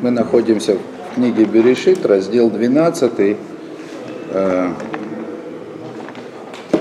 [0.00, 3.36] Мы находимся в книге Берешит, раздел 12.
[4.30, 4.68] Э,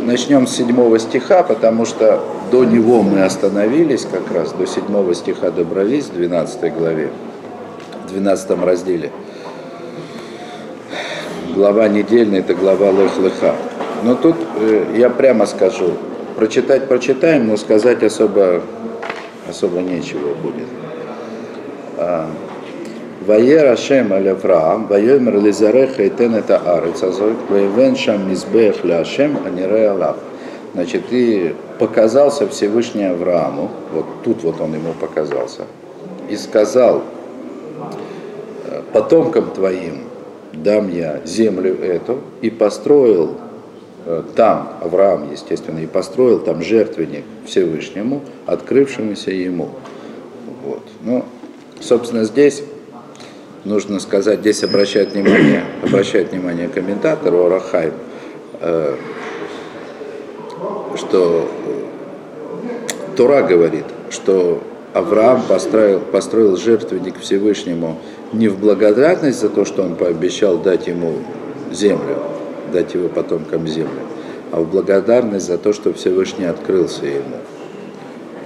[0.02, 5.50] Начнем с 7 стиха, потому что до него мы остановились как раз, до 7 стиха
[5.50, 7.10] добрались в 12 главе,
[8.06, 9.12] в 12 разделе.
[11.56, 13.56] Глава недельная, это глава Лех-Леха.
[14.04, 15.94] Но тут э, я прямо скажу,
[16.36, 18.62] прочитать прочитаем, но сказать особо,
[19.50, 20.68] особо нечего будет.
[23.28, 29.00] Ваер Ашем аль Авраам, Ваемер Лизареха и Тен это Арец Азой, Ваевен Шам Мизбех ля
[29.00, 30.16] Ашем, Анире Алав.
[30.74, 35.64] Значит, и показался Всевышний Аврааму, вот тут вот он ему показался,
[36.30, 37.04] и сказал,
[38.94, 40.04] потомкам твоим
[40.54, 43.36] дам я землю эту, и построил
[44.06, 49.72] э, там, Авраам, естественно, и построил там жертвенник Всевышнему, открывшемуся ему.
[50.64, 50.84] Вот.
[51.04, 51.26] Ну,
[51.82, 52.64] собственно, здесь
[53.68, 57.94] нужно сказать, здесь обращает внимание, обращает внимание комментатор Орахайм,
[58.62, 58.96] э,
[60.96, 61.50] что
[63.16, 67.98] Тора говорит, что Авраам построил, построил жертвенник Всевышнему
[68.34, 71.14] не в благодарность за то, что он пообещал дать ему
[71.72, 72.18] землю,
[72.74, 74.02] дать его потомкам землю,
[74.52, 77.38] а в благодарность за то, что Всевышний открылся ему.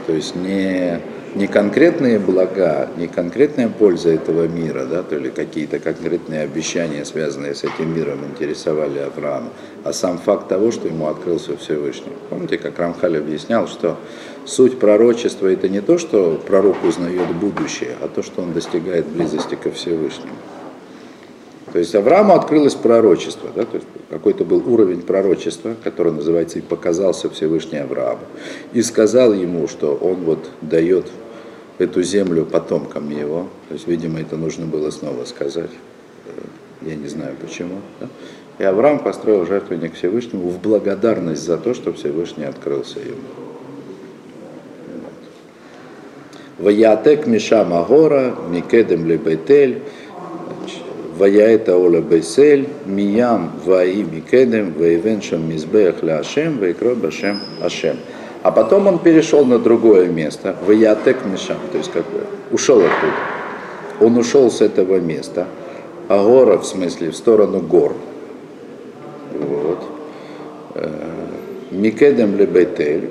[0.08, 1.00] То есть не
[1.36, 7.56] не конкретные блага, не конкретная польза этого мира, да, то или какие-то конкретные обещания, связанные
[7.56, 9.50] с этим миром, интересовали Авраама,
[9.84, 12.14] а сам факт того, что ему открылся Всевышний.
[12.30, 13.98] Помните, как Рамхаль объяснял, что
[14.46, 19.56] суть пророчества это не то, что пророк узнает будущее, а то, что он достигает близости
[19.56, 20.34] ко Всевышнему.
[21.72, 26.62] То есть Аврааму открылось пророчество, да, то есть какой-то был уровень пророчества, который называется «И
[26.62, 28.22] показался Всевышний Аврааму».
[28.74, 31.06] И сказал ему, что он вот дает
[31.78, 33.48] эту землю потомкам его.
[33.70, 35.72] То есть, видимо, это нужно было снова сказать.
[36.28, 36.42] Э,
[36.82, 37.76] я не знаю почему.
[38.02, 38.08] Да?
[38.60, 43.22] И Авраам построил жертвенник Всевышнему в благодарность за то, что Всевышний открылся ему.
[46.60, 49.82] Ваятек Миша Магора, Микедем Лебетель,
[51.18, 57.98] Ваяэта Ола Бейсель, Миям Ваи Микедем, Ваивен Шам Мизбех Ля Ашем, Ваикро Башем Ашем.
[58.44, 62.80] А потом он перешел на другое место, в Ятек Мишам, то есть как бы ушел
[62.80, 63.14] оттуда.
[64.00, 65.46] Он ушел с этого места,
[66.08, 67.94] а гора в смысле в сторону гор.
[69.34, 69.84] Вот.
[70.76, 70.90] Э,
[71.70, 73.10] Микедем Лебетель,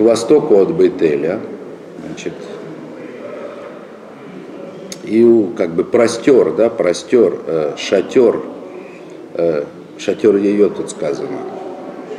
[0.00, 1.40] востоку от Бетеля,
[2.06, 2.32] значит,
[5.10, 8.40] и как бы простер, да, простер, э, шатер,
[9.34, 9.64] э,
[9.98, 11.38] шатер ее тут сказано.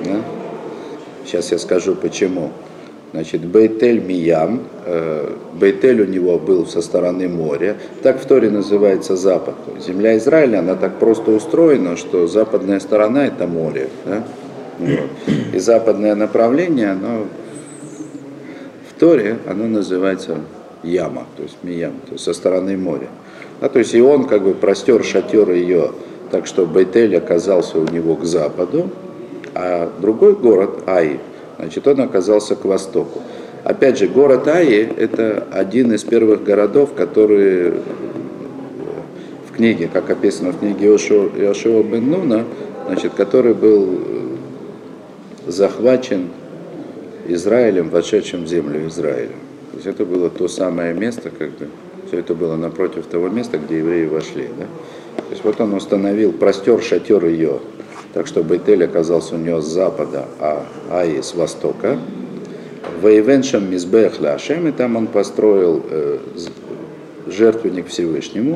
[0.04, 0.22] Да?
[1.26, 2.52] Сейчас я скажу почему.
[3.14, 9.16] Значит, Бейтель Миям, э, Бейтель у него был со стороны моря, так в Торе называется
[9.16, 9.56] запад.
[9.80, 13.88] Земля Израиля, она так просто устроена, что западная сторона это море.
[14.06, 14.24] Да?
[14.80, 15.10] Вот.
[15.54, 17.26] И западное направление, оно
[18.90, 20.38] в Торе, оно называется
[20.84, 23.08] Яма, то есть Миям, то есть со стороны моря.
[23.60, 25.92] Да, то есть и он как бы простер шатер ее
[26.32, 28.90] так что Бейтель оказался у него к западу,
[29.54, 31.20] а другой город, Аи,
[31.60, 33.22] значит, он оказался к востоку.
[33.66, 37.74] Опять же, город Аи– это один из первых городов, которые
[39.48, 42.46] в книге, как описано в книге Иошуа бен Нуна,
[42.88, 44.00] значит, который был
[45.46, 46.30] захвачен
[47.28, 49.36] Израилем, вошедшим в землю Израиля.
[49.82, 51.68] Есть это было то самое место, бы,
[52.06, 54.48] все это было напротив того места, где евреи вошли.
[54.56, 54.66] Да?
[55.18, 57.58] То есть вот он установил, простер шатер ее,
[58.14, 61.98] так что Бейтель оказался у него с запада, а Аи с востока.
[63.02, 66.20] Вейвеншам Мизбех Ляшем, и там он построил э,
[67.26, 68.56] жертвенник Всевышнему,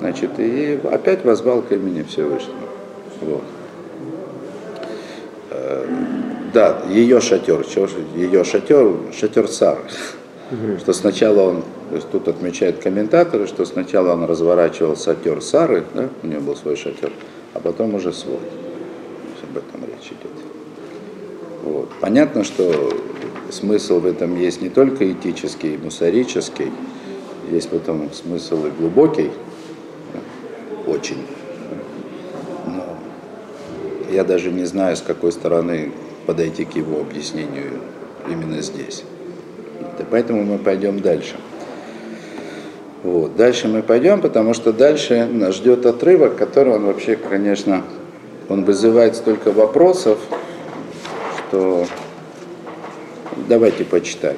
[0.00, 2.68] значит, и опять возвал к имени Всевышнему.
[3.22, 3.44] Вот.
[5.52, 5.86] Э,
[6.52, 7.64] да, ее шатер,
[8.14, 9.48] ее шатер, шатер
[10.80, 11.64] Что сначала он
[12.10, 17.12] тут отмечают комментаторы, что сначала он разворачивал шатер Сары, да, у него был свой шатер,
[17.54, 18.40] а потом уже свой.
[19.42, 20.32] об этом речь идет.
[21.62, 21.88] Вот.
[22.00, 22.92] Понятно, что
[23.50, 26.72] смысл в этом есть не только этический, мусорический,
[27.50, 29.30] есть в этом смысл и глубокий,
[30.86, 31.26] очень.
[32.66, 32.96] Но
[34.10, 35.92] я даже не знаю, с какой стороны
[36.26, 37.80] подойти к его объяснению
[38.28, 39.04] именно здесь.
[40.10, 41.36] Поэтому мы пойдем дальше.
[43.02, 43.36] Вот.
[43.36, 47.82] Дальше мы пойдем, потому что дальше нас ждет отрывок, который он вообще, конечно,
[48.48, 50.18] он вызывает столько вопросов,
[51.48, 51.86] что
[53.48, 54.36] давайте почитаем.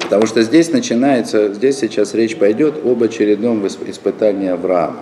[0.00, 5.00] Потому что здесь начинается, здесь сейчас речь пойдет об очередном испытании Авраама.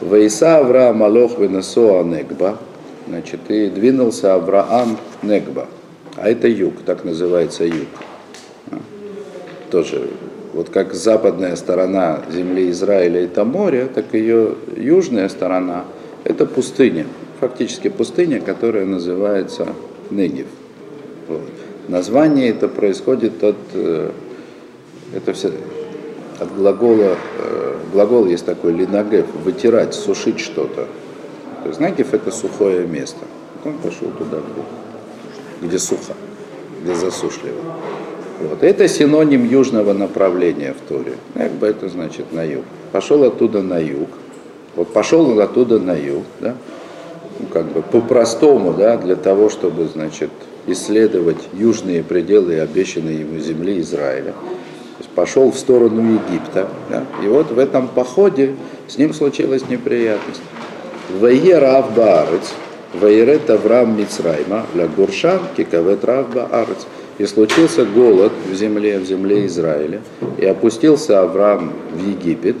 [0.00, 2.58] Вейса Авраам Алох Венесоа Негба,
[3.08, 5.66] значит, и двинулся Авраам Негба.
[6.16, 7.88] А это юг, так называется юг.
[9.70, 10.08] Тоже,
[10.52, 15.84] вот как западная сторона земли Израиля это море, так ее южная сторона
[16.24, 17.06] это пустыня.
[17.40, 19.68] Фактически пустыня, которая называется
[20.10, 20.46] Негев.
[21.28, 21.42] Вот.
[21.88, 24.10] Название это происходит от, э,
[25.14, 25.52] это все,
[26.40, 30.88] от глагола, э, глагол есть такой линагев, вытирать, сушить что-то.
[31.62, 33.24] То есть нагев это сухое место.
[33.64, 34.38] Он пошел туда,
[35.60, 36.14] где сухо,
[36.82, 37.60] где засушливо.
[38.40, 38.62] Вот.
[38.62, 41.14] Это синоним южного направления в Торе.
[41.34, 42.64] Как бы это значит на юг.
[42.92, 44.08] Пошел оттуда на юг.
[44.76, 46.54] Вот пошел оттуда на юг, да,
[47.40, 50.30] ну, как бы по-простому, да, для того, чтобы, значит,
[50.66, 54.32] исследовать южные пределы обещанной ему земли Израиля.
[54.32, 56.68] То есть пошел в сторону Египта.
[56.90, 57.04] Да?
[57.22, 58.54] И вот в этом походе
[58.88, 60.40] с ним случилась неприятность.
[61.20, 62.52] Вае Рав Баарец,
[62.94, 64.88] Ваерет Авраам Мицрайма, Ля
[65.56, 66.86] Кикавет Рав Баарец.
[67.18, 70.02] И случился голод в земле, в земле Израиля.
[70.38, 72.56] И опустился Авраам в Египет,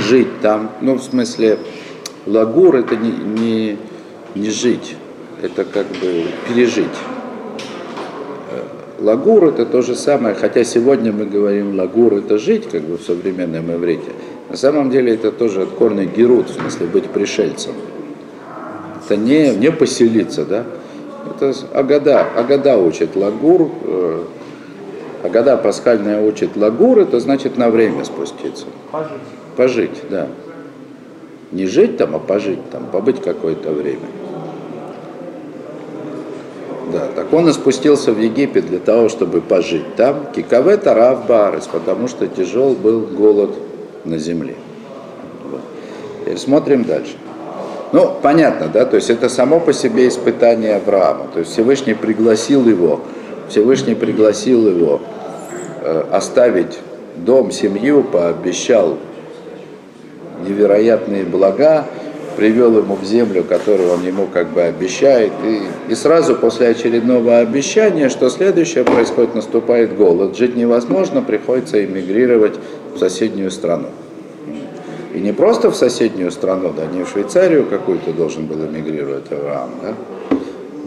[0.00, 1.58] жить там, ну в смысле,
[2.26, 3.78] лагур это не, не,
[4.34, 4.96] не жить,
[5.42, 6.86] это как бы пережить.
[8.50, 8.62] Э,
[8.98, 13.02] лагур это то же самое, хотя сегодня мы говорим лагур это жить, как бы в
[13.02, 14.10] современном иврите.
[14.48, 17.72] На самом деле это тоже от корня герут, в смысле быть пришельцем.
[19.04, 20.64] Это не, не поселиться, да?
[21.26, 24.24] Это Агада, Агада учит лагур, э,
[25.22, 28.66] Агада пасхальная учит лагур, это значит на время спуститься.
[28.90, 29.10] Пожить.
[29.56, 30.28] Пожить, да.
[31.52, 34.06] Не жить там, а пожить там, побыть какое-то время.
[36.92, 40.26] Да, так он и спустился в Египет для того, чтобы пожить там.
[40.34, 43.50] Кикаве Тарав Барес, потому что тяжел был голод
[44.04, 44.54] на земле.
[45.50, 45.60] Вот.
[46.20, 47.16] Теперь смотрим дальше.
[47.92, 51.26] Ну, понятно, да, то есть это само по себе испытание Авраама.
[51.32, 53.00] То есть Всевышний пригласил его,
[53.48, 55.00] Всевышний пригласил его
[55.82, 56.78] э, оставить
[57.16, 58.96] дом, семью, пообещал
[60.46, 61.84] невероятные блага,
[62.36, 65.32] привел ему в землю, которую он ему как бы обещает.
[65.44, 70.36] И, и сразу после очередного обещания, что следующее происходит, наступает голод.
[70.36, 72.54] Жить невозможно, приходится эмигрировать
[72.94, 73.88] в соседнюю страну.
[75.14, 79.70] И не просто в соседнюю страну, да, не в Швейцарию какую-то должен был эмигрировать Авраам,
[79.82, 79.94] да,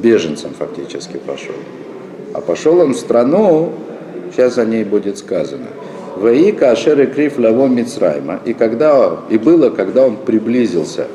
[0.01, 1.55] беженцем фактически пошел.
[2.33, 3.73] А пошел он в страну,
[4.31, 5.67] сейчас о ней будет сказано,
[6.15, 8.39] Ваика Ашер Криф Лаво Мицрайма.
[8.45, 11.07] И, когда, и было, когда он приблизился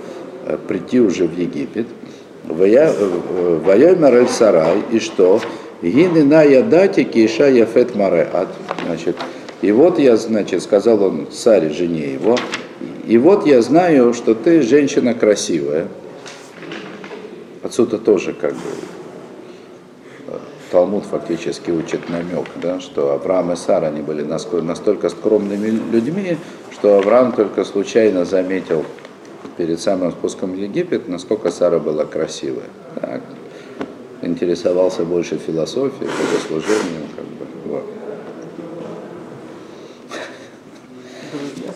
[0.48, 1.86] Э, прийти уже в Египет.
[2.44, 5.40] Вайомер Эль Сарай, и что?
[5.82, 8.48] Гинина ядати киша яфет мареат.
[8.86, 9.16] Значит,
[9.60, 12.38] и вот я, значит, сказал он царь жене его,
[13.08, 15.88] и вот я знаю, что ты женщина красивая.
[17.62, 18.70] Отсюда тоже как бы
[20.26, 20.32] э,
[20.70, 26.36] Талмуд фактически учит намек, да, что Авраам и Сара они были настолько скромными людьми,
[26.70, 28.84] что Авраам только случайно заметил
[29.56, 32.68] перед самым спуском в Египет, насколько Сара была красивая.
[33.00, 33.22] Так.
[34.20, 37.46] Интересовался больше философией, богослужением, как бы.
[37.64, 37.84] Вот.
[41.32, 41.72] Друзья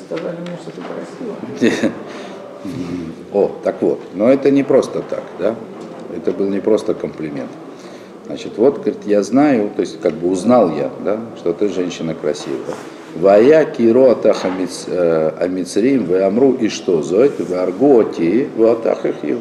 [3.33, 5.55] О, так вот, но это не просто так, да?
[6.15, 7.51] Это был не просто комплимент.
[8.27, 12.15] Значит, вот, говорит, я знаю, то есть как бы узнал я, да, что ты женщина
[12.15, 12.77] красивая.
[13.17, 14.35] Вая кирота
[15.41, 19.41] амицрим э, амру и что зоит варготи ватахахил.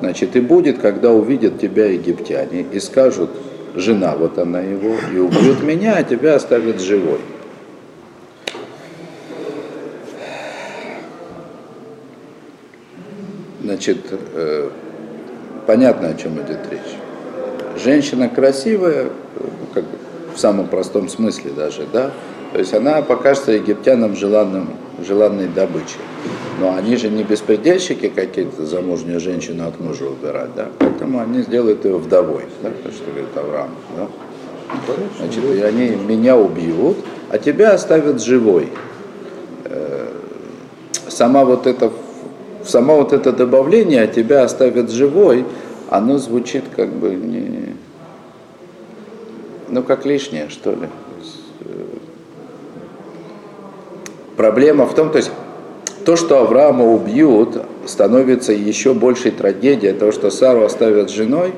[0.00, 3.30] Значит, и будет, когда увидят тебя египтяне и скажут,
[3.74, 7.18] жена, вот она его, и убьют меня, а тебя оставят живой.
[13.82, 14.70] Значит, э,
[15.66, 17.82] понятно, о чем идет речь.
[17.82, 19.08] Женщина красивая,
[19.74, 19.96] как бы
[20.32, 22.12] в самом простом смысле даже, да,
[22.52, 24.68] то есть она покажется египтянам желанным,
[25.04, 25.98] желанной добычей.
[26.60, 30.68] Но они же не беспредельщики какие-то, замужнюю женщину от мужа убирать, да?
[30.78, 34.06] Поэтому они сделают ее вдовой, да, то, что говорит Авраам, да?
[35.18, 36.98] Значит, и они меня убьют,
[37.30, 38.68] а тебя оставят живой.
[39.64, 40.06] Э,
[41.08, 41.90] сама вот это,
[42.64, 45.44] сама вот это добавление, а тебя оставят живой,
[45.90, 47.74] оно звучит как бы не,
[49.68, 50.88] ну как лишнее, что ли.
[54.36, 55.30] Проблема в том, то есть
[56.04, 61.52] то, что Авраама убьют, становится еще большей трагедией, то, что Сару оставят женой,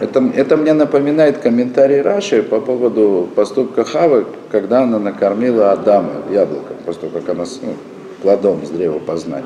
[0.00, 6.76] Это, это мне напоминает комментарий Раши по поводу поступка Хавы, когда она накормила Адама яблоком,
[6.84, 7.74] после того, как она ну,
[8.22, 9.44] плодом с древа познания.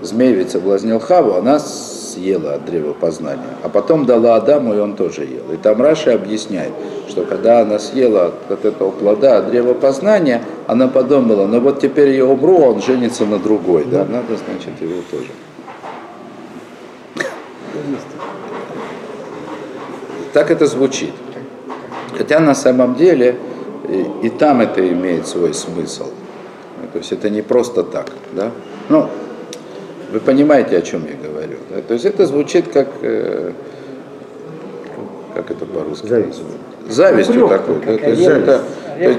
[0.00, 4.94] Змей ведь соблазнил Хаву, она съела от древа познания, а потом дала Адаму, и он
[4.94, 5.52] тоже ел.
[5.52, 6.72] И там Раша объясняет,
[7.08, 12.10] что когда она съела от, этого плода от древа познания, она подумала, ну вот теперь
[12.10, 15.28] я умру, а он женится на другой, да, надо, значит, его тоже.
[20.32, 21.12] Так это звучит.
[22.16, 23.38] Хотя на самом деле
[23.88, 26.06] и, и там это имеет свой смысл.
[26.92, 28.50] То есть это не просто так, да?
[28.88, 29.08] Ну,
[30.10, 31.56] вы понимаете, о чем я говорю.
[31.70, 31.82] да?
[31.82, 33.52] То есть это звучит как, э,
[35.34, 36.42] как это по-русски Зависть.
[36.88, 37.74] Завистью Упрек такой.
[37.86, 37.98] да?
[37.98, 38.62] То есть это-
[38.98, 39.18] то есть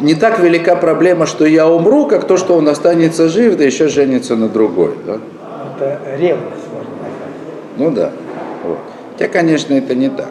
[0.00, 3.88] не так велика проблема, что я умру, как то, что он останется жив, да еще
[3.88, 4.94] женится на другой.
[5.06, 5.18] Да?
[5.76, 7.76] Это ревность, можно назвать.
[7.78, 8.12] Ну да.
[8.64, 8.78] Вот.
[9.12, 10.28] Хотя, конечно, это не так.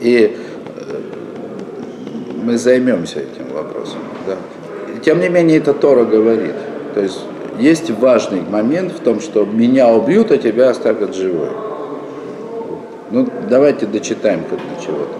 [0.00, 0.36] И
[0.76, 1.00] э,
[2.44, 3.98] мы займемся этим вопросом.
[4.26, 4.36] Да.
[5.02, 6.54] Тем не менее, это Тора говорит.
[6.94, 7.20] То есть
[7.58, 11.50] есть важный момент в том, что меня убьют, а тебя оставят живой.
[13.10, 15.14] Ну, давайте дочитаем как до чего-то.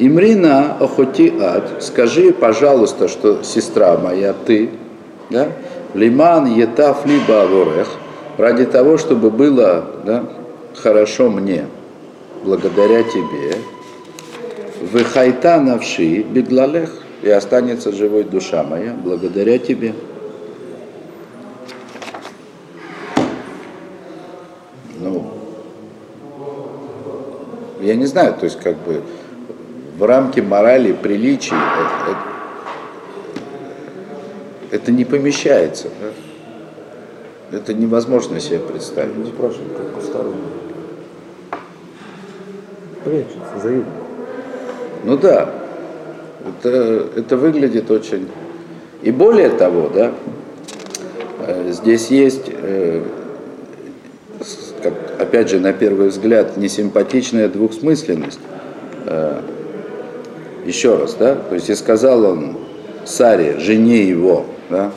[0.00, 4.70] Имрина охоти ад, скажи, пожалуйста, что сестра моя, ты,
[5.28, 5.48] да?
[5.94, 7.88] Лиман етаф либо аворех,
[8.36, 10.24] ради того, чтобы было да,
[10.74, 11.66] хорошо мне,
[12.44, 13.56] благодаря тебе.
[14.92, 16.90] Выхайта навши беглалех,
[17.22, 19.94] и останется живой душа моя, благодаря тебе.
[27.88, 29.02] Я не знаю, то есть как бы
[29.98, 32.10] в рамки морали, приличий это,
[34.70, 35.88] это- это не помещается.
[36.00, 37.56] да.
[37.58, 39.16] Это невозможно себе представить.
[39.16, 40.42] Не спрашивают, как посторонние.
[43.04, 43.92] Прячутся, завидно.
[45.04, 45.48] Ну да,
[46.46, 48.28] это, это выглядит очень...
[49.00, 50.12] И более того, да,
[51.46, 53.02] э, здесь есть, э,
[55.28, 58.40] опять же, на первый взгляд, несимпатичная двухсмысленность.
[59.06, 59.40] Э,
[60.64, 62.56] Еще раз, да, то есть и сказал он
[63.06, 64.90] Саре, жене его, да,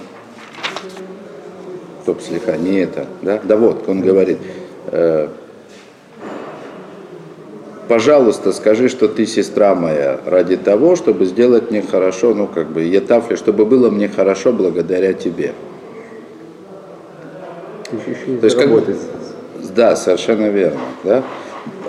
[2.01, 4.39] стоп, слегка, не это, да, да вот, он говорит,
[4.88, 5.29] э,
[7.88, 12.81] пожалуйста, скажи, что ты сестра моя, ради того, чтобы сделать мне хорошо, ну, как бы,
[12.81, 15.53] етафли, чтобы было мне хорошо благодаря тебе.
[17.91, 18.69] Еще То есть как.
[19.75, 21.23] Да, совершенно верно, да.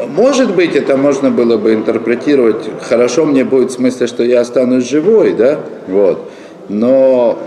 [0.08, 4.88] Может быть, это можно было бы интерпретировать, хорошо мне будет в смысле, что я останусь
[4.88, 6.30] живой, да, вот,
[6.68, 7.38] но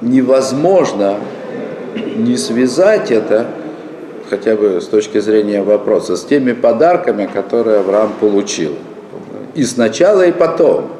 [0.00, 1.16] невозможно
[2.16, 3.46] не связать это,
[4.28, 8.72] хотя бы с точки зрения вопроса, с теми подарками, которые Авраам получил.
[9.54, 10.90] И сначала, и потом.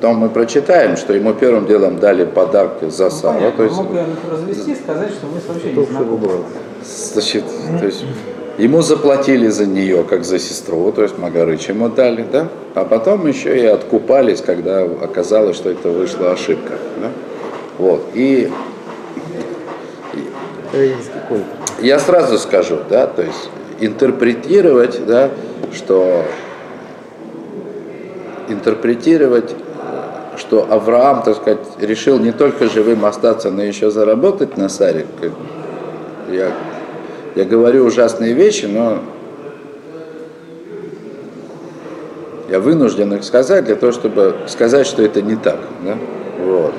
[0.00, 3.34] Потом мы прочитаем, что ему первым делом дали подарки за Ну, сало.
[3.34, 4.00] понятно, то есть, мог бы
[4.30, 6.28] развести, сказать, что мы вообще не знакомы.
[6.84, 7.44] значит,
[7.80, 8.04] то есть,
[8.58, 12.46] ему заплатили за нее, как за сестру, то есть Магарыч ему дали, да?
[12.76, 16.74] А потом еще и откупались, когда оказалось, что это вышла ошибка.
[17.02, 17.10] Да?
[17.78, 18.02] Вот.
[18.14, 18.52] И
[21.28, 21.42] культ.
[21.82, 23.50] я сразу скажу, да, то есть
[23.80, 25.30] интерпретировать, да,
[25.74, 26.22] что
[28.48, 29.67] интерпретировать, э,
[30.38, 35.06] что Авраам, так сказать, решил не только живым остаться, но еще заработать на Саре.
[36.30, 36.52] Я,
[37.34, 38.98] я говорю ужасные вещи, но
[42.48, 45.58] я вынужден их сказать для того, чтобы сказать, что это не так.
[45.84, 45.96] Да?
[46.44, 46.72] Вот.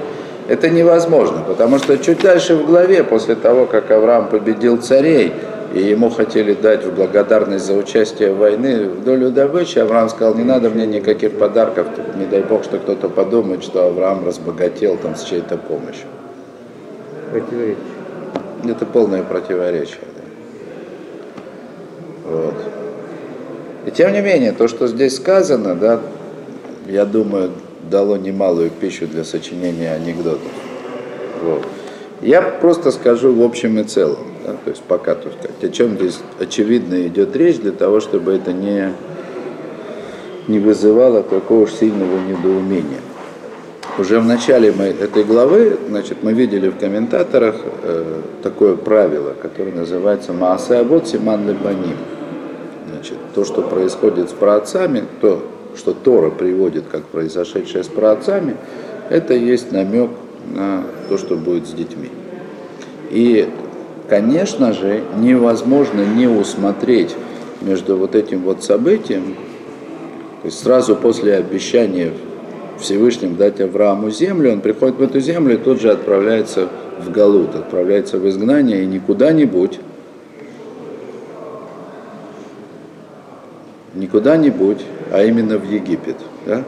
[0.47, 5.33] Это невозможно, потому что чуть дальше в главе, после того, как Авраам победил царей,
[5.73, 10.43] и ему хотели дать в благодарность за участие в войне долю добычи, Авраам сказал, не
[10.43, 15.23] надо мне никаких подарков, не дай бог, что кто-то подумает, что Авраам разбогател там с
[15.23, 16.07] чьей-то помощью.
[17.31, 17.77] Противоречие.
[18.67, 20.01] Это полное противоречие.
[20.15, 22.31] да.
[22.31, 22.55] Вот.
[23.85, 26.01] И тем не менее, то, что здесь сказано, да,
[26.87, 27.51] я думаю,
[27.89, 30.41] дало немалую пищу для сочинения анекдотов.
[31.43, 31.65] Вот.
[32.21, 35.95] Я просто скажу в общем и целом, да, то есть пока, так сказать, о чем
[35.95, 38.93] здесь очевидно идет речь, для того, чтобы это не,
[40.47, 42.99] не вызывало такого уж сильного недоумения.
[43.97, 49.73] Уже в начале мы, этой главы, значит, мы видели в комментаторах э, такое правило, которое
[49.73, 51.97] называется Маасе Абот Симан Лебаним.
[52.89, 55.43] Значит, то, что происходит с праотцами, то,
[55.75, 58.55] что Тора приводит как произошедшее с праотцами,
[59.09, 60.09] это есть намек
[60.47, 62.09] на то, что будет с детьми.
[63.09, 63.49] И
[64.09, 67.15] конечно же, невозможно не усмотреть
[67.61, 69.35] между вот этим вот событием,
[70.41, 72.11] то есть сразу после обещания
[72.79, 77.55] Всевышним дать Аврааму землю, он приходит в эту землю и тут же отправляется в Галут,
[77.55, 79.79] отправляется в изгнание и не куда-нибудь,
[83.93, 84.79] не куда-нибудь,
[85.11, 86.15] а именно в Египет.
[86.45, 86.63] Да?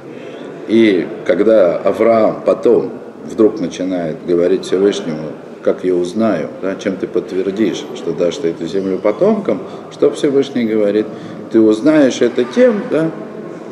[0.67, 2.91] И когда Авраам потом
[3.25, 5.31] вдруг начинает говорить Всевышнему,
[5.63, 10.65] как я узнаю, да, чем ты подтвердишь, что дашь ты эту землю потомкам, что Всевышний
[10.65, 11.05] говорит,
[11.51, 13.11] ты узнаешь это тем, да,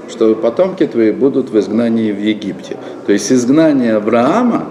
[0.10, 2.78] что потомки твои будут в изгнании в Египте.
[3.06, 4.68] То есть изгнание Авраама,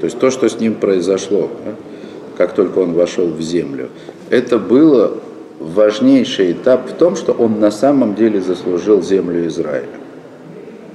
[0.00, 1.74] то есть то, что с ним произошло, да,
[2.36, 3.88] как только он вошел в землю,
[4.30, 5.18] это было
[5.60, 9.86] важнейший этап в том, что он на самом деле заслужил землю Израиля.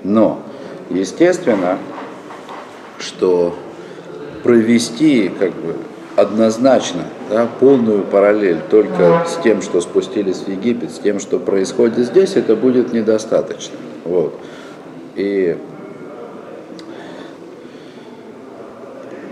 [0.04, 0.40] Но,
[0.90, 1.78] естественно,
[3.00, 3.56] что
[4.48, 5.76] провести как бы
[6.16, 12.08] однозначно да, полную параллель только с тем, что спустились в Египет, с тем, что происходит
[12.08, 13.76] здесь, это будет недостаточно.
[14.06, 14.34] Вот.
[15.16, 15.58] И,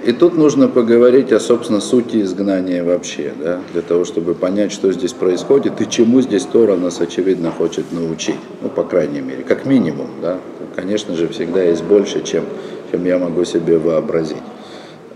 [0.03, 4.91] и тут нужно поговорить о, собственно, сути изгнания вообще, да, для того, чтобы понять, что
[4.91, 8.35] здесь происходит и чему здесь Тора нас, очевидно, хочет научить.
[8.61, 10.09] Ну, по крайней мере, как минимум.
[10.21, 10.39] Да.
[10.75, 12.43] Конечно же, всегда есть больше, чем,
[12.91, 14.43] чем я могу себе вообразить.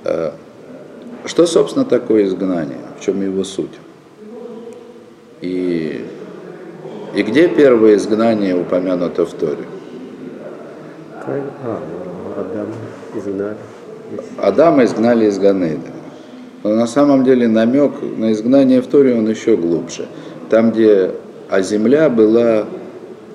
[0.03, 0.32] Э,
[1.25, 2.77] что, собственно, такое изгнание?
[3.00, 3.77] В чем его суть?
[5.41, 6.06] И,
[7.15, 9.65] и где первое изгнание упомянуто в Торе?
[11.25, 11.79] А,
[13.15, 13.58] изгнали.
[14.38, 15.91] Адама изгнали из Ганейда.
[16.63, 20.08] Но на самом деле намек на изгнание в Торе он еще глубже.
[20.50, 21.12] Там, где
[21.50, 22.65] а земля была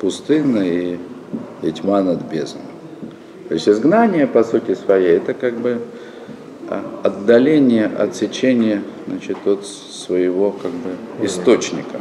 [0.01, 0.99] пустынна и,
[1.63, 2.63] и тьма над бездной.
[3.49, 5.79] То есть изгнание, по сути своей, это как бы
[7.03, 12.01] отдаление, отсечение значит, от своего как бы, источника,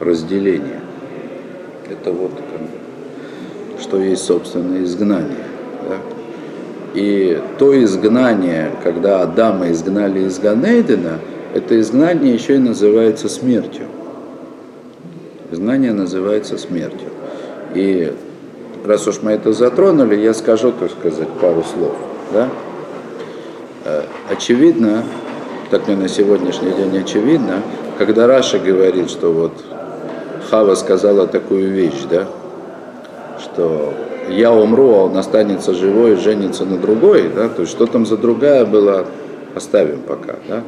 [0.00, 0.80] разделение.
[1.90, 5.44] Это вот как бы, что есть собственное изгнание.
[5.88, 5.96] Да?
[6.94, 11.18] И то изгнание, когда Адама изгнали из Ганейдена,
[11.54, 13.86] это изгнание еще и называется смертью.
[15.50, 17.08] Изгнание называется смертью.
[17.74, 18.12] И
[18.84, 21.94] раз уж мы это затронули, я скажу, так сказать, пару слов.
[22.32, 22.48] Да?
[23.84, 25.04] Э, очевидно,
[25.70, 27.62] так мне на сегодняшний день очевидно,
[27.98, 29.52] когда Раша говорит, что вот
[30.50, 32.26] Хава сказала такую вещь, да,
[33.40, 33.92] что
[34.28, 38.16] я умру, а он останется живой, женится на другой, да, то есть что там за
[38.16, 39.04] другая была,
[39.54, 40.62] оставим пока, да.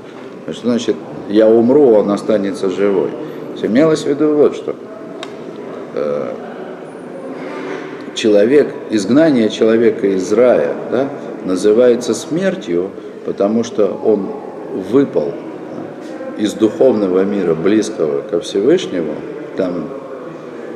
[0.52, 0.96] Что значит,
[1.28, 3.10] я умру, а он останется живой.
[3.56, 4.74] Все имелось в виду вот что.
[5.94, 6.32] Э,
[8.14, 11.08] человек, изгнание человека из рая, да,
[11.44, 12.90] называется смертью,
[13.24, 14.28] потому что он
[14.90, 15.32] выпал
[16.38, 19.14] из духовного мира, близкого ко Всевышнему,
[19.56, 19.88] там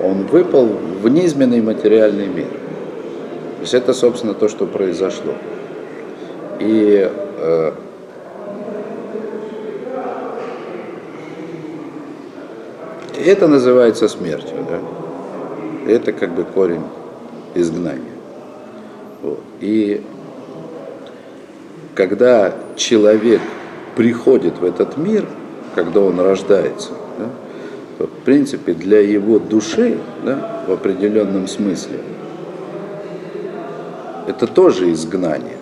[0.02, 2.46] он выпал в низменный материальный мир.
[2.46, 5.32] То есть это, собственно, то, что произошло.
[6.60, 7.72] И э,
[13.26, 15.92] это называется смертью, да?
[15.92, 16.84] Это как бы корень
[17.54, 18.12] изгнания.
[19.22, 19.40] Вот.
[19.60, 20.04] И
[21.98, 23.40] когда человек
[23.96, 25.26] приходит в этот мир,
[25.74, 27.24] когда он рождается, да,
[27.98, 31.98] то, в принципе, для его души, да, в определенном смысле,
[34.28, 35.56] это тоже изгнание.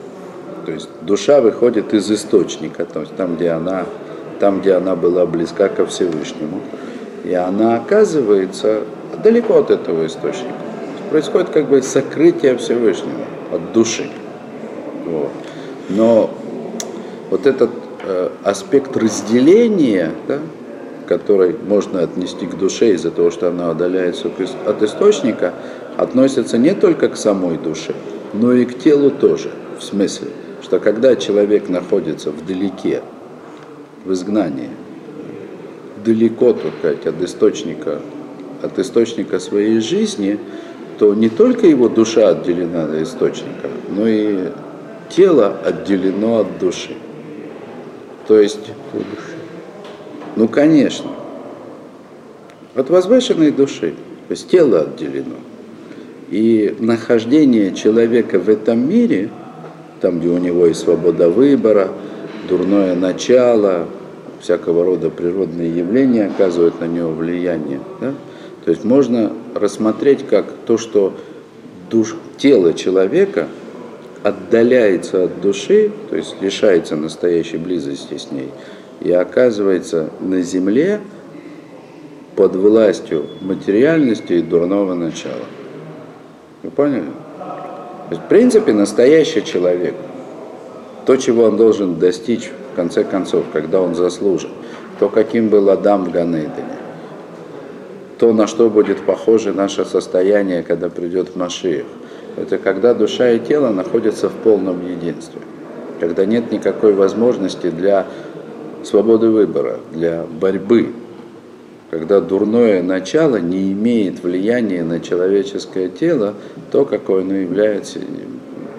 [0.66, 3.87] То есть душа выходит из источника, то есть там, где она,
[4.38, 6.61] там, где она была близка ко Всевышнему,
[7.25, 8.83] и она оказывается
[9.25, 10.53] далеко от этого источника.
[11.09, 14.11] Происходит как бы сокрытие Всевышнего от души.
[15.07, 15.46] Вот.
[15.88, 16.31] Но
[17.31, 17.70] вот этот
[18.03, 20.38] э, аспект разделения, да,
[21.07, 24.29] который можно отнести к душе из-за того, что она удаляется
[24.66, 25.55] от источника,
[25.96, 27.94] относится не только к самой душе,
[28.33, 29.51] но и к телу тоже.
[29.79, 30.29] В смысле,
[30.62, 33.03] что когда человек находится вдалеке,
[34.07, 34.70] в изгнании,
[36.05, 38.01] далеко, так сказать, от источника,
[38.62, 40.38] от источника своей жизни,
[40.99, 44.49] то не только его душа отделена от источника, но и
[45.09, 46.95] тело отделено от души.
[48.27, 48.73] То есть,
[50.35, 51.11] ну конечно,
[52.75, 53.95] от возвышенной души,
[54.29, 55.37] то есть тело отделено.
[56.31, 59.31] И нахождение человека в этом мире,
[60.01, 61.88] там, где у него есть свобода выбора,
[62.49, 63.87] дурное начало,
[64.40, 67.81] всякого рода природные явления оказывают на него влияние.
[68.01, 68.14] Да?
[68.64, 71.14] То есть можно рассмотреть как то, что
[71.90, 73.49] душ, тело человека
[74.27, 78.51] отдаляется от души, то есть лишается настоящей близости с ней,
[79.01, 81.01] и оказывается на земле
[82.35, 85.45] под властью материальности и дурного начала.
[86.65, 87.05] Вы поняли?
[87.39, 89.95] То есть, в принципе, настоящий человек,
[91.07, 94.51] то, чего он должен достичь в конце концов, когда он заслужит,
[94.99, 96.79] то, каким был Адам в Ганейдене,
[98.19, 101.85] то, на что будет похоже наше состояние, когда придет Машиих.
[102.37, 105.40] Это когда душа и тело находятся в полном единстве,
[106.01, 108.07] когда нет никакой возможности для
[108.85, 110.92] свободы выбора, для борьбы,
[111.90, 116.35] когда дурное начало не имеет влияния на человеческое тело,
[116.70, 118.01] то, какое оно является,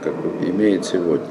[0.03, 0.13] как
[0.47, 1.25] имеет сегодня.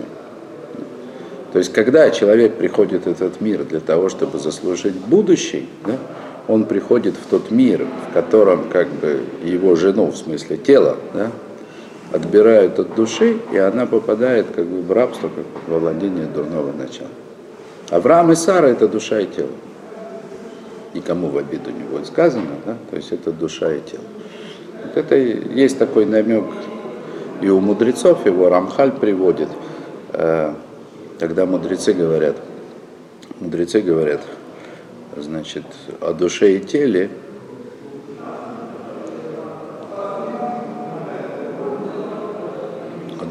[1.53, 5.97] То есть, когда человек приходит в этот мир для того, чтобы заслужить будущий, да,
[6.49, 11.31] он приходит в тот мир, в котором как бы его жену, в смысле тело, да,
[12.13, 17.09] отбирают от души, и она попадает как бы в рабство, как во владение дурного начала.
[17.91, 19.51] Авраам и Сара– это душа и тело.
[20.95, 22.77] Никому в обиду не будет сказано, да?
[22.91, 24.05] то есть это душа и тело.
[24.85, 26.45] Вот это есть такой намек
[27.41, 29.49] и у мудрецов, его Рамхаль приводит,
[30.13, 30.55] э,
[31.19, 32.37] когда мудрецы говорят,
[33.41, 34.23] мудрецы говорят,
[35.17, 35.65] значит,
[36.01, 37.11] о душе и теле,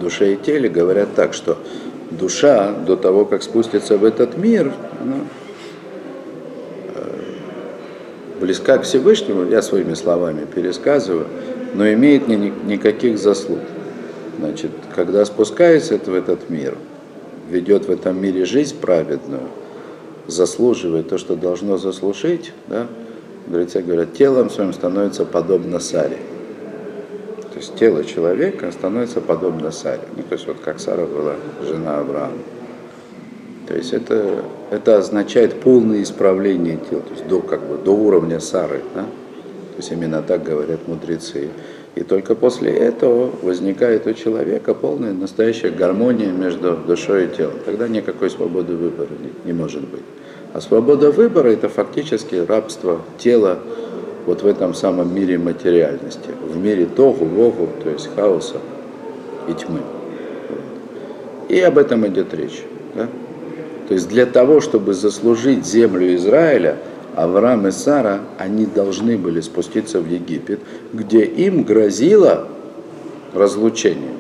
[0.06, 1.58] душе и теле говорят так, что
[2.12, 5.18] душа до того, как спустится в этот мир, она
[6.94, 11.26] э, близка к Всевышнему, я своими словами пересказываю,
[11.74, 13.60] но имеет ни, никаких заслуг.
[14.40, 16.78] Значит, когда спускается в этот мир,
[17.50, 19.44] ведет в этом мире жизнь праведную–
[20.28, 22.88] заслуживает то, что должно заслужить, да,
[23.48, 26.18] говорят, телом своим становится подобно Саре.
[27.66, 30.02] Есть тело человека становится подобно Саре.
[30.16, 31.34] Ну, то есть вот как Сара была
[31.68, 32.38] жена Авраама.
[33.68, 38.40] То есть это, это означает полное исправление тела, то есть до, как бы, до уровня
[38.40, 38.84] Сары.
[38.94, 39.02] Да?
[39.02, 41.50] То есть именно так говорят мудрецы.
[41.96, 47.56] И только после этого возникает у человека полная настоящая гармония между душой и телом.
[47.66, 50.04] Тогда никакой свободы выбора не, не может быть.
[50.54, 53.58] А свобода выбора это фактически рабство тела
[54.26, 58.58] вот в этом самом мире материальности, в мире тогу, вогу, то есть хаоса
[59.48, 59.82] и тьмы.
[61.50, 62.64] И об этом идет речь.
[62.96, 63.08] Да?
[63.88, 66.78] То есть для того, чтобы заслужить землю Израиля–
[67.16, 70.60] Авраам и Сара, они должны были спуститься в Египет,
[70.92, 72.48] где им грозило
[73.34, 74.12] разлучение.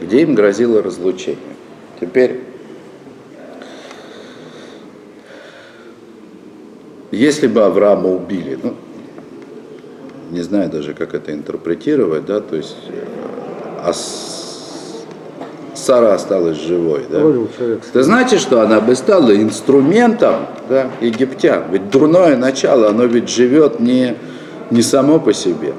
[0.00, 1.38] Где им грозило разлучение.
[2.00, 2.40] Теперь,
[7.10, 8.74] если бы Авраама убили, ну,
[10.30, 12.76] не знаю даже, как это интерпретировать, да, то есть
[13.82, 13.92] а
[15.74, 17.06] Сара осталась живой.
[17.08, 17.22] Да?
[17.90, 21.64] Это значит, что она бы стала инструментом да, египтян.
[21.70, 24.16] Ведь дурное начало, оно ведь живет не,
[24.70, 25.72] не само по себе.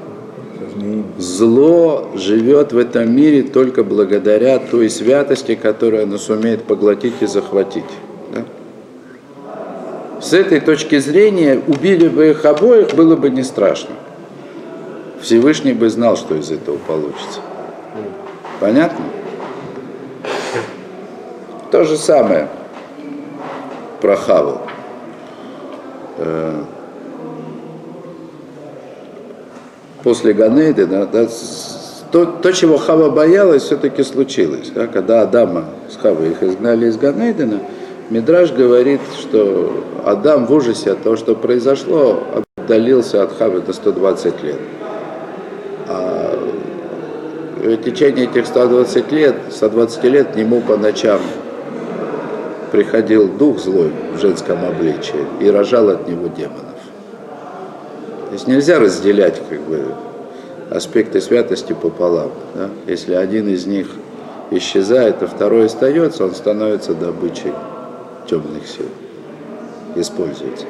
[1.18, 7.84] Зло живет в этом мире только благодаря той святости, которую оно сумеет поглотить и захватить.
[10.20, 13.94] С этой точки зрения, убили бы их обоих, было бы не страшно.
[15.20, 17.40] Всевышний бы знал, что из этого получится.
[18.58, 19.04] Понятно?
[21.70, 22.48] То же самое
[24.00, 24.60] про Хаву.
[26.18, 26.62] Э,
[30.02, 31.28] после Ганеды, да, да,
[32.10, 34.70] то, то, чего Хава боялась, все-таки случилось.
[34.74, 37.60] Да, когда Адама с Хавой их изгнали из Ганедена,
[38.10, 42.20] Мидраж говорит, что Адам в ужасе от того, что произошло,
[42.56, 44.58] отдалился от Хавы до 120 лет.
[45.86, 46.36] А
[47.62, 51.20] в течение этих 120 лет, 120 лет к нему по ночам
[52.72, 56.64] приходил дух злой в женском обличии и рожал от него демонов.
[58.26, 59.84] То есть нельзя разделять как бы,
[60.68, 62.30] аспекты святости пополам.
[62.56, 62.70] Да?
[62.88, 63.86] Если один из них
[64.50, 67.52] исчезает, а второй остается, он становится добычей
[68.30, 68.86] темных сил.
[69.96, 70.66] Используется.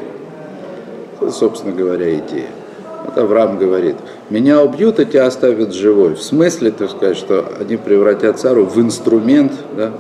[1.21, 2.49] Это, собственно говоря, идея.
[3.05, 3.97] Вот Авраам говорит,
[4.31, 6.15] меня убьют, и тебя оставят живой.
[6.15, 9.93] В смысле, так сказать, что они превратят цару в инструмент, да,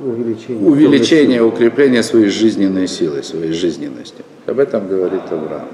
[0.00, 4.24] увеличение, увеличение укрепление своей жизненной силы, своей жизненности.
[4.46, 5.68] Об этом говорит Авраам.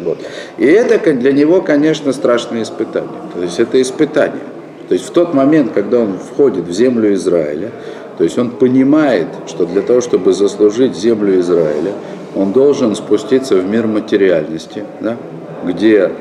[0.00, 0.18] Вот.
[0.58, 3.20] И это для него, конечно, страшное испытание.
[3.34, 4.42] То есть это испытание.
[4.88, 7.70] То есть в тот момент, когда он входит в землю Израиля,
[8.18, 11.92] то есть он понимает, что для того, чтобы заслужить землю Израиля,
[12.34, 15.16] он должен спуститься в мир материальности, да,
[15.64, 16.12] где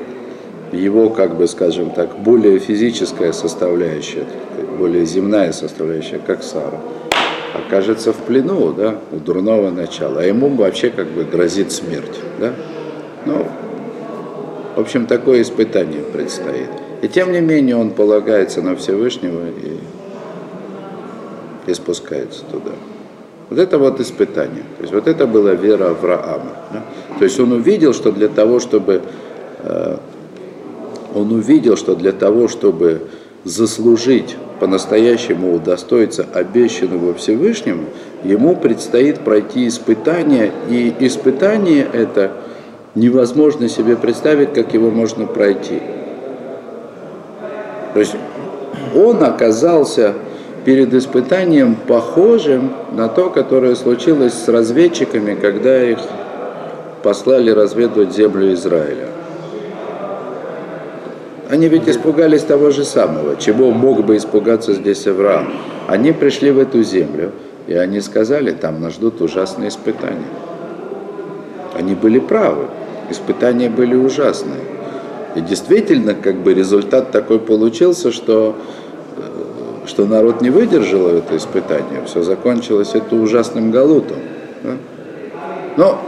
[0.72, 4.26] его, как бы, скажем так, более физическая составляющая,
[4.78, 6.80] более земная составляющая, как Сара,
[7.54, 12.54] окажется в плену, да, у дурного начала, а ему вообще как бы грозит смерть, да.
[13.26, 13.46] Ну,
[14.76, 16.70] в общем, такое испытание предстоит.
[17.02, 19.80] И тем не менее он полагается на Всевышнего и,
[21.68, 22.72] и спускается туда.
[23.50, 24.64] Вот это вот испытание.
[24.78, 26.52] То есть вот это была вера Авраама.
[26.74, 26.84] Да?
[27.20, 29.02] То есть он увидел, что для того, чтобы
[29.60, 29.98] э,
[31.14, 33.04] он увидел, что для того, чтобы
[33.44, 37.86] заслужить по-настоящему удостоиться обещанного Всевышнему,
[38.24, 42.32] ему предстоит пройти испытание, и испытание это
[42.96, 45.80] невозможно себе представить, как его можно пройти.
[47.94, 48.16] То есть
[48.96, 50.16] он оказался
[50.66, 56.00] перед испытанием похожим на то, которое случилось с разведчиками, когда их
[57.04, 59.08] послали разведывать землю Израиля.
[61.48, 65.54] Они ведь испугались того же самого, чего мог бы испугаться здесь Авраам.
[65.88, 67.32] Они пришли в эту землю,
[67.68, 70.26] и они сказали, там нас ждут ужасные испытания.
[71.76, 72.66] Они были правы,
[73.12, 74.62] испытания были ужасные.
[75.36, 78.56] И действительно, как бы результат такой получился, что,
[79.88, 82.04] что народ не выдержал это испытание.
[82.06, 84.18] Все закончилось это ужасным галутом.
[85.78, 86.02] Но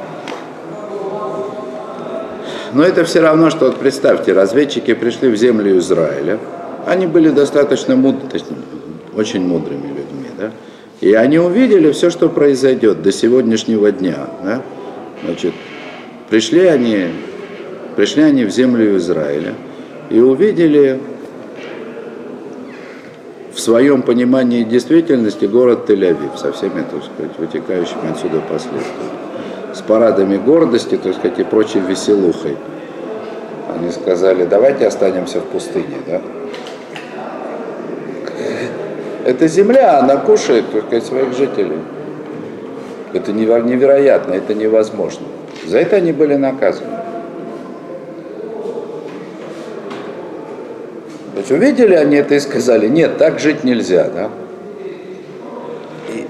[2.74, 6.38] но это все равно, что вот представьте, разведчики пришли в землю Израиля,
[6.86, 8.44] они были достаточно мудрыми,
[9.16, 10.52] очень мудрыми людьми, да?
[11.00, 14.62] И они увидели все, что произойдет до сегодняшнего дня, да?
[15.24, 15.54] Значит,
[16.30, 17.08] пришли они,
[17.96, 19.54] пришли они в землю Израиля
[20.10, 21.00] и увидели
[23.58, 29.18] в своем понимании действительности город Тель-Авив со всеми, так сказать, вытекающими отсюда последствиями
[29.74, 32.56] с парадами гордости, так сказать, и прочей веселухой.
[33.76, 36.22] Они сказали, давайте останемся в пустыне, да?
[39.26, 41.80] Это земля, она кушает, сказать, своих жителей.
[43.14, 45.26] Это невероятно, это невозможно.
[45.66, 46.97] За это они были наказаны.
[51.38, 54.30] То есть увидели они это и сказали, нет, так жить нельзя, да?
[56.10, 56.26] И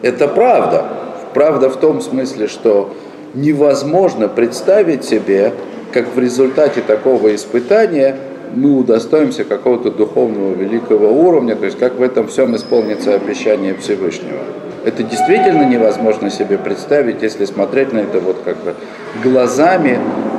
[0.00, 0.86] это правда.
[1.34, 2.94] Правда в том смысле, что
[3.34, 5.52] невозможно представить себе,
[5.92, 8.16] как в результате такого испытания
[8.54, 14.40] мы удостоимся какого-то духовного великого уровня, то есть как в этом всем исполнится обещание Всевышнего.
[14.86, 18.74] Это действительно невозможно себе представить, если смотреть на это вот как бы
[19.22, 19.98] глазами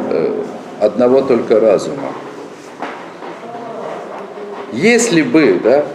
[0.09, 0.41] э,
[0.79, 2.09] одного только разума.
[4.75, 5.85] Если бы, да,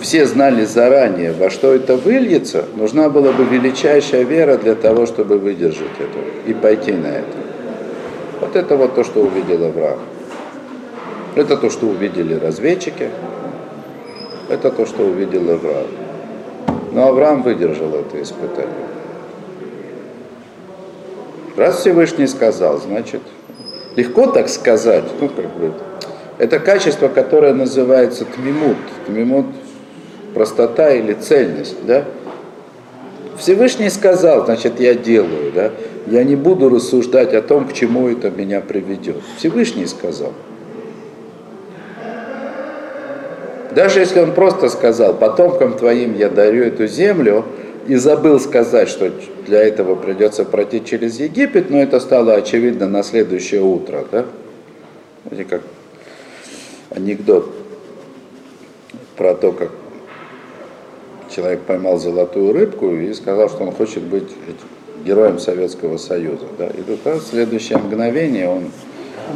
[0.00, 5.38] все знали заранее, во что это выльется, нужна была бы величайшая вера для того, чтобы
[5.38, 7.36] выдержать это и пойти на это.
[8.38, 10.00] Вот это вот то, что увидел Авраам.
[11.36, 13.08] Это то, что увидели разведчики.
[14.50, 15.86] Это то, что увидел Авраам.
[16.92, 18.88] Но Авраам выдержал это испытание.
[21.56, 23.22] Раз Всевышний сказал, значит,
[23.96, 25.72] легко так сказать, ну как бы,
[26.38, 28.76] это качество, которое называется тмимут.
[29.06, 29.46] Тмимут
[30.34, 32.04] простота или цельность, да?
[33.38, 35.70] Всевышний сказал, значит, я делаю, да?
[36.06, 39.16] Я не буду рассуждать о том, к чему это меня приведет.
[39.38, 40.32] Всевышний сказал.
[43.74, 47.44] Даже если он просто сказал, потомкам твоим я дарю эту землю,
[47.86, 49.10] и забыл сказать, что
[49.46, 54.24] для этого придется пройти через Египет, но это стало очевидно на следующее утро, да?
[55.26, 55.60] Знаете, как
[56.94, 57.50] анекдот
[59.16, 59.70] про то, как
[61.34, 64.28] человек поймал золотую рыбку и сказал, что он хочет быть
[65.04, 66.46] героем Советского Союза.
[66.58, 66.66] Да?
[66.66, 68.70] И тут в следующее мгновение он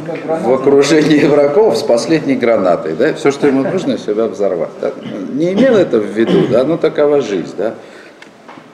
[0.07, 2.93] в окружении врагов с последней гранатой.
[2.93, 3.13] Да?
[3.13, 4.69] Все, что ему нужно, себя взорвать.
[4.81, 4.91] Да?
[5.33, 6.63] Не имел это в виду, да?
[6.63, 7.53] но такова жизнь.
[7.57, 7.75] Да?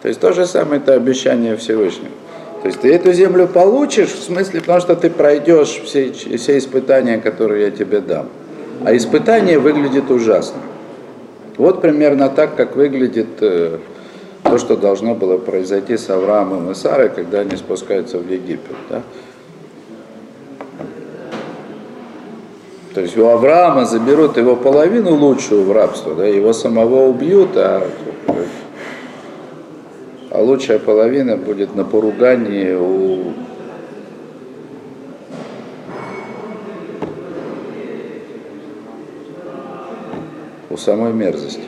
[0.01, 2.11] То есть то же самое это обещание Всевышнего.
[2.61, 7.19] То есть ты эту землю получишь, в смысле, потому что ты пройдешь все, все испытания,
[7.19, 8.27] которые я тебе дам.
[8.83, 10.59] А испытание выглядит ужасно.
[11.57, 13.77] Вот примерно так, как выглядит э,
[14.43, 18.75] то, что должно было произойти с Авраамом и Сарой, когда они спускаются в Египет.
[18.89, 19.01] Да?
[22.93, 27.85] То есть у Авраама заберут его половину лучшую в рабство, да, его самого убьют, а,
[30.31, 33.33] а лучшая половина будет на поругании у
[40.75, 41.63] у самой мерзости.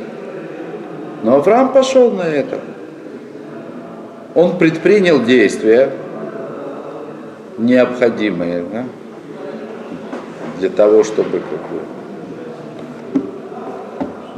[1.24, 2.60] Но Авраам пошел на это.
[4.36, 5.94] Он предпринял действия
[7.58, 8.84] необходимые, да?
[10.60, 11.82] для того, чтобы как бы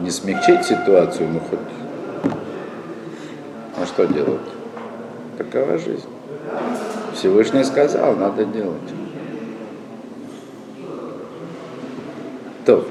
[0.03, 1.59] не смягчить ситуацию, ну хоть,
[3.81, 4.39] а что делать?
[5.39, 6.07] Такова жизнь.
[7.15, 8.77] Всевышний сказал, надо делать.
[12.65, 12.85] То,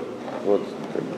[0.44, 0.62] вот.
[0.94, 1.10] как бы.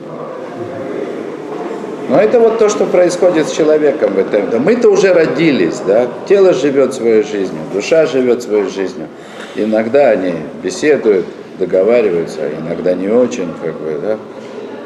[2.11, 4.49] Но это вот то, что происходит с человеком в этом.
[4.49, 6.07] Да Мы-то уже родились, да?
[6.27, 9.07] Тело живет своей жизнью, душа живет своей жизнью.
[9.55, 11.25] Иногда они беседуют,
[11.57, 14.17] договариваются, а иногда не очень, как бы, да?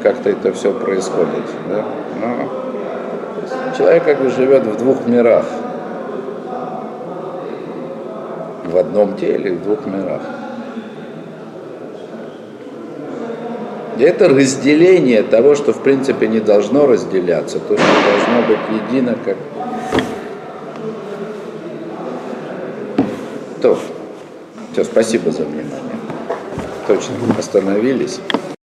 [0.04, 1.84] Как-то это все происходит, да?
[2.20, 5.46] Но человек как бы живет в двух мирах.
[8.66, 10.22] В одном теле, в двух мирах.
[13.98, 19.36] Это разделение того, что в принципе не должно разделяться, то, что должно быть едино, как...
[23.62, 23.78] То.
[24.72, 25.70] Все, спасибо за внимание.
[26.86, 28.20] Точно, остановились.